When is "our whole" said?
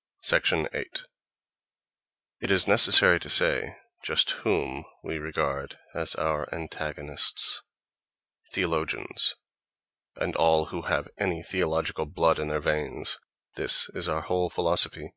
14.08-14.50